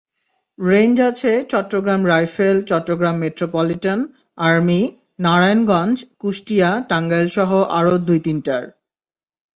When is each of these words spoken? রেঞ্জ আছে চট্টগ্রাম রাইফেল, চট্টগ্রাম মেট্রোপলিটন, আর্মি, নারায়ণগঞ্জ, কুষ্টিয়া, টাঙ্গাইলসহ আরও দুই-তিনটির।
রেঞ্জ 0.59 0.95
আছে 1.01 1.31
চট্টগ্রাম 1.51 2.01
রাইফেল, 2.05 2.57
চট্টগ্রাম 2.63 3.15
মেট্রোপলিটন, 3.17 3.99
আর্মি, 4.37 4.81
নারায়ণগঞ্জ, 5.19 5.95
কুষ্টিয়া, 6.19 6.69
টাঙ্গাইলসহ 6.89 7.49
আরও 7.71 7.93
দুই-তিনটির। 8.07 8.63